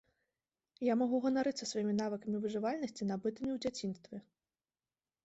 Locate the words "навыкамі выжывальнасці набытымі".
1.97-3.49